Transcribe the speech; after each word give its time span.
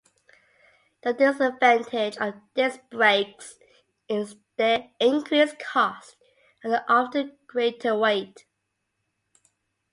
The 1.03 1.13
disadvantage 1.13 2.17
of 2.17 2.33
disc 2.55 2.79
brakes 2.89 3.59
is 4.09 4.35
their 4.57 4.89
increased 4.99 5.59
cost 5.59 6.15
and 6.63 6.81
often 6.89 7.37
greater 7.45 7.95
weight. 7.95 8.47